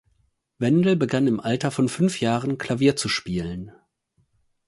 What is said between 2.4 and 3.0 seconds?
Klavier